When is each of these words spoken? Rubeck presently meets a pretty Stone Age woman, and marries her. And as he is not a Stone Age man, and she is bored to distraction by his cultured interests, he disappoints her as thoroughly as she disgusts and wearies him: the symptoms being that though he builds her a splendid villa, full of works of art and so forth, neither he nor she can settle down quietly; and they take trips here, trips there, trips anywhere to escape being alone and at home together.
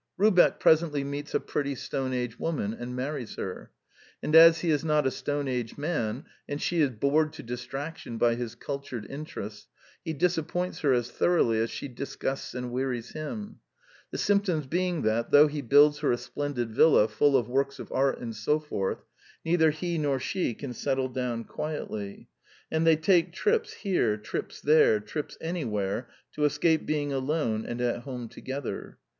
Rubeck 0.17 0.59
presently 0.59 1.03
meets 1.03 1.35
a 1.35 1.39
pretty 1.39 1.75
Stone 1.75 2.11
Age 2.11 2.39
woman, 2.39 2.73
and 2.73 2.95
marries 2.95 3.35
her. 3.35 3.69
And 4.23 4.35
as 4.35 4.61
he 4.61 4.71
is 4.71 4.83
not 4.83 5.05
a 5.05 5.11
Stone 5.11 5.47
Age 5.47 5.77
man, 5.77 6.25
and 6.49 6.59
she 6.59 6.81
is 6.81 6.89
bored 6.89 7.33
to 7.33 7.43
distraction 7.43 8.17
by 8.17 8.33
his 8.33 8.55
cultured 8.55 9.05
interests, 9.11 9.67
he 10.03 10.13
disappoints 10.13 10.79
her 10.79 10.91
as 10.91 11.11
thoroughly 11.11 11.59
as 11.59 11.69
she 11.69 11.87
disgusts 11.87 12.55
and 12.55 12.71
wearies 12.71 13.09
him: 13.11 13.59
the 14.09 14.17
symptoms 14.17 14.65
being 14.65 15.03
that 15.03 15.29
though 15.29 15.45
he 15.45 15.61
builds 15.61 15.99
her 15.99 16.11
a 16.11 16.17
splendid 16.17 16.71
villa, 16.71 17.07
full 17.07 17.37
of 17.37 17.47
works 17.47 17.77
of 17.77 17.91
art 17.91 18.17
and 18.17 18.35
so 18.35 18.59
forth, 18.59 19.03
neither 19.45 19.69
he 19.69 19.99
nor 19.99 20.19
she 20.19 20.55
can 20.55 20.73
settle 20.73 21.09
down 21.09 21.43
quietly; 21.43 22.27
and 22.71 22.87
they 22.87 22.95
take 22.95 23.33
trips 23.33 23.71
here, 23.73 24.17
trips 24.17 24.61
there, 24.61 24.99
trips 24.99 25.37
anywhere 25.41 26.09
to 26.33 26.43
escape 26.43 26.87
being 26.87 27.13
alone 27.13 27.63
and 27.67 27.79
at 27.79 27.99
home 28.01 28.27
together. 28.27 28.97